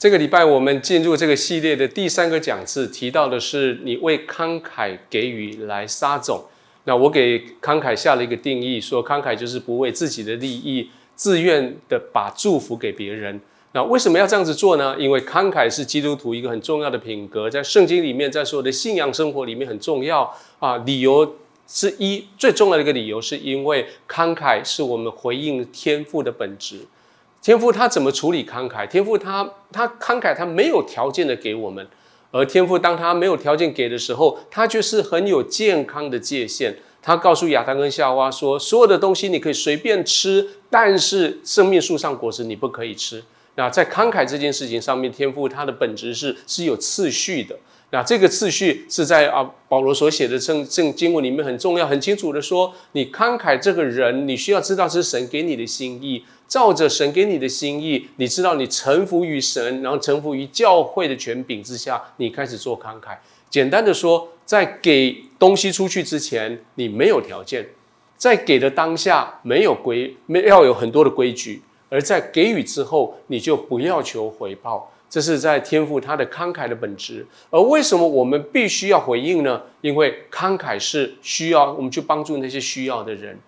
[0.00, 6.42] 这个礼拜我们进入这个系列的第三个讲次，提到的是你为慷慨给予来撒种。
[6.84, 13.38] 那我给慷慨下了一个定义，说慷慨就是不为自己的利益，自愿的把祝福给别人。
[13.72, 14.96] 那为什么要这样子做呢？
[14.98, 20.78] 因为慷慨是基督徒一个很重要的品格，在圣经里面，在所有的信仰生活里面很重要啊。
[20.78, 21.36] 理由
[21.66, 26.78] 之一，最重要的一个理由，是因为慷慨是我们回应天赋的本质。
[27.42, 28.86] 天父他怎么处理慷慨？
[28.86, 31.86] 天父他他慷慨，他没有条件的给我们，
[32.30, 36.76] 而天父当他没有条件给的时候，他就是很有健康的界限。
[37.02, 43.24] 他告诉亚当跟夏娃说：所有的东西你可以随便吃，但是生命树上果实你不可以吃。
[43.54, 47.56] 那在慷慨这件事情上面，天父他的本质是是有次序的。
[47.92, 56.22] 那这个次序是在啊保罗所写的正正经文里面很重要、很清楚的说，你慷慨这个人，你需要知道是神给你的心意。
[56.50, 63.16] 照着神给你的心意，你知道你臣服于神，然后臣服于教会的权柄之下，你开始做慷慨。
[63.48, 67.62] 简单的说，在给东西出去之前，你没有条件；
[68.16, 74.92] 在给的当下，没有规，没要有很多的规矩；而在给予之后，你就不要求回报。
[75.08, 77.24] 这是在天赋他的慷慨的本质。
[77.50, 79.60] 而为什么我们必须要回应呢？
[79.82, 83.38] 因为慷慨是需要我们去帮助那些需要的人。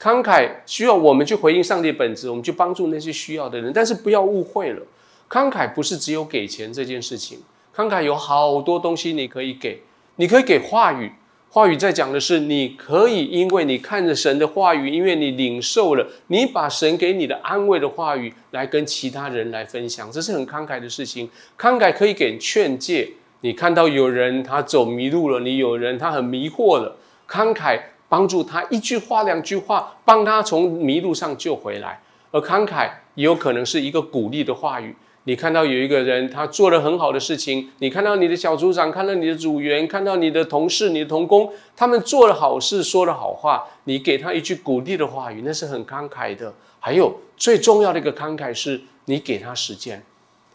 [0.00, 3.72] 慷慨需要我们去回应上帝的本质，我们去帮助那些需要的人。
[3.72, 4.82] 但是不要误会了，
[5.28, 7.40] 慷慨不是只有给钱这件事情。
[7.74, 9.82] 慷慨有好多东西你可以给，
[10.16, 11.10] 你可以给话语。
[11.50, 21.28] 话语在讲的是，你可以因为你看着神的话语，因为你领受了，你把神给你的安慰的话语来跟其他人来分享，这是很慷慨的事情。
[21.58, 23.10] 慷慨可以给劝诫，
[23.40, 26.96] 你看到有人他走迷路了，你有人他很迷惑了，
[27.28, 27.80] 慷慨。
[28.08, 32.00] 帮助他一句话两句话，帮他从迷路上救回来。
[32.30, 34.94] 而慷慨也有可能是一个鼓励的话语。
[35.24, 46.54] 你看到有一个人他做了很好的事情，你看到你的小组长，看到你的组员，看到你的同事、你的同工，他们做了好事，说了好话，你给他一句鼓励的话语，那是很慷慨的。
[46.80, 50.02] 还有最重要的一个慷慨是，你给他时间，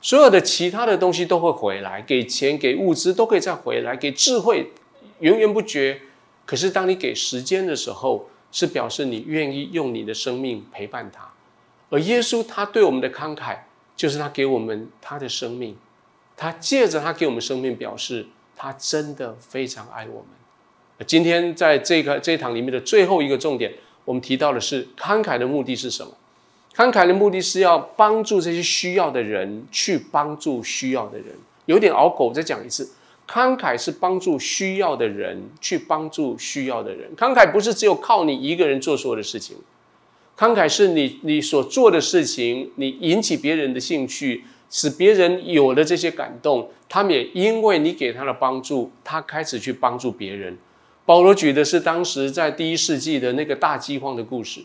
[0.00, 4.70] 所有的其他的东西都会回来，给钱、给物资都可以再回来，给智慧
[5.18, 6.00] 源源不绝。
[6.50, 11.30] 可是，当你给时间的时候，是表示你愿意用你的生命陪伴他。
[11.90, 13.56] 而耶稣他对我们的慷慨，
[13.94, 15.76] 就是他给我们他的生命，
[16.36, 20.24] 他借着他给我们生命，表示他真的非常爱我
[20.98, 21.06] 们。
[21.06, 23.72] 今天在这个这一堂里面的最后一个重点，
[24.04, 26.12] 我们提到的是慷慨的目的是什么？
[26.74, 31.26] 慷慨的目的是要帮助这些需要的人去帮助需要的人。
[31.66, 32.90] 有点拗口，再讲一次。
[33.30, 37.08] 慷慨是帮助需要的人去帮助需要的人。
[37.16, 39.56] 慷慨不是只有靠你一个人做所有的事情，
[40.36, 50.58] 慷慨是你你所做的事情，你引起别人的兴趣，使别人有了这些感动，他们也因为你给他的帮助，他开始去帮助别人。
[51.06, 54.60] 保罗举的是当时在第一世纪的那个大饥荒的故事。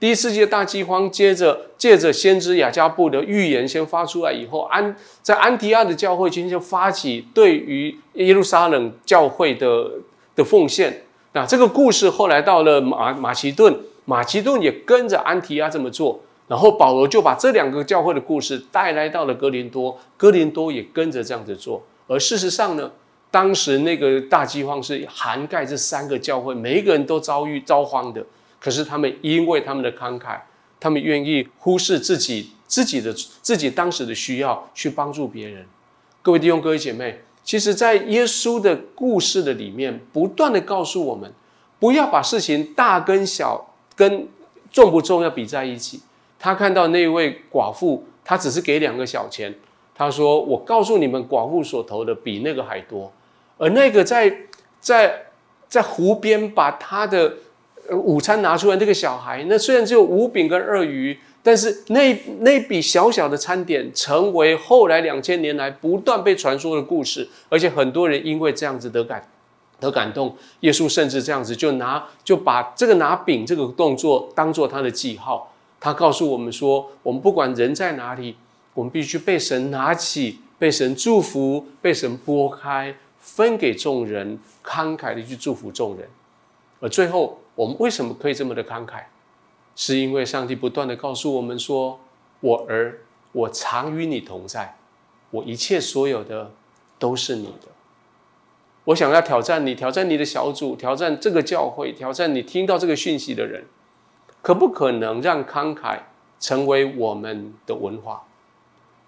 [0.00, 9.90] 第一世界大饥荒，接着借着先知雅加布的预言先发出来以后，安在安提阿的教会今天就发起对于耶路撒冷教会的
[10.36, 11.02] 的奉献。
[11.32, 13.74] 那这个故事后来到了马马其顿，
[14.04, 21.82] 马其顿也跟着安提阿这么做，然后保罗就把这两个教会的故事带来到了哥林多，哥林多也跟着这样子做。
[22.06, 22.90] 而事实上呢，
[23.30, 28.22] 当时那个大饥荒是涵盖这三个教会，每一个人都遭遇遭荒的。
[28.64, 30.38] 可是他们因为他们的慷慨，
[30.80, 35.66] 他们愿意忽视自己自己的自己当时的需要，去帮助别人。
[36.22, 41.30] 各位弟兄、各位姐妹，其实，在耶稣的故事的里面，不断的告诉我们，
[41.78, 44.26] 不要把事情大跟小、跟
[44.72, 46.00] 重不重要比在一起。
[46.38, 49.54] 他看到那位寡妇，他只是给两个小钱，
[49.94, 53.12] 他说：“我告诉你们，寡妇所投的比那个还多。”
[53.58, 54.34] 而那个在
[54.80, 55.26] 在
[55.68, 57.34] 在湖边把他的。
[57.90, 69.28] 午餐拿出来，那个小孩，那虽然只有五饼跟二鱼，但是那那笔小小的餐点，成为后来两千年来不断被传说的故事，而且很多人因为这样子得感
[69.78, 78.36] 得感动，耶稣甚至这样子就拿就把这个拿饼这个动作当做他的记号，他告诉我们说，我们不管人在哪里，
[78.72, 86.08] 我们必须被神拿起，被神祝福，被神拨开，分给众人，慷慨的去祝福众人，
[86.80, 87.40] 而最后。
[87.54, 89.04] 我们为什么可以这么的慷慨？
[89.76, 91.98] 是因为上帝不断的告诉我们说
[92.40, 93.00] ：“我儿，
[93.32, 94.76] 我常与你同在，
[95.30, 96.52] 我一切所有的
[96.98, 97.68] 都是你的。”
[98.86, 103.64] 我想要挑战你，挑战你的小组，挑战这个教会，挑战你听到这个讯息的人，
[104.42, 106.00] 可不可能让慷慨
[106.38, 108.24] 成为我们的文化？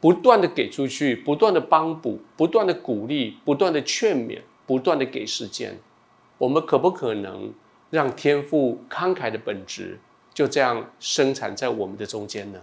[0.01, 5.79] 不断的给出去，不断的帮补，不断的鼓励，不断的劝勉，不断的给时间。
[6.39, 7.53] 我们可不可能
[7.91, 9.99] 让天赋慷慨的本质
[10.35, 12.61] 就这样生产在我们的中间呢？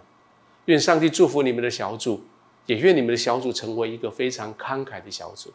[0.66, 2.22] 愿上帝祝福你们的小组，
[2.66, 5.52] 也愿你们的小组成为一个非常慷慨的小组。